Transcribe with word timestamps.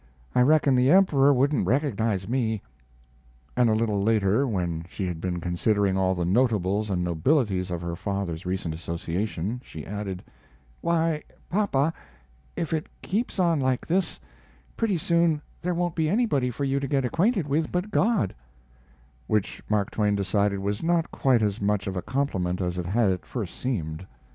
I 0.33 0.41
reckon 0.41 0.75
the 0.75 0.89
Emperor 0.89 1.31
wouldn't 1.31 1.67
recognize 1.67 2.27
me." 2.27 2.63
And 3.55 3.69
a 3.69 3.75
little 3.75 4.01
later, 4.01 4.47
when 4.47 4.83
she 4.89 5.05
had 5.05 5.21
been 5.21 5.39
considering 5.39 5.95
all 5.95 6.15
the 6.15 6.25
notables 6.25 6.89
and 6.89 7.03
nobilities 7.03 7.69
of 7.69 7.81
her 7.83 7.95
father's 7.95 8.43
recent 8.43 8.73
association, 8.73 9.61
she 9.63 9.85
added: 9.85 10.23
"Why, 10.81 11.21
papa, 11.51 11.93
if 12.55 12.73
it 12.73 12.87
keeps 13.03 13.37
on 13.37 13.59
like 13.59 13.85
this, 13.85 14.19
pretty 14.75 14.97
soon 14.97 15.39
there 15.61 15.75
won't 15.75 15.93
be 15.93 16.09
anybody 16.09 16.49
for 16.49 16.63
you 16.63 16.79
to 16.79 16.87
get 16.87 17.05
acquainted 17.05 17.45
with 17.47 17.71
but 17.71 17.91
God," 17.91 18.33
which 19.27 19.61
Mark 19.69 19.91
Twain 19.91 20.15
decided 20.15 20.57
was 20.57 20.81
not 20.81 21.11
quite 21.11 21.43
as 21.43 21.61
much 21.61 21.85
of 21.85 21.95
a 21.95 22.01
compliment 22.01 22.59
as 22.59 22.79
it 22.79 22.87
had 22.87 23.11
at 23.11 23.23
first 23.23 23.55
seemed. 23.59 24.07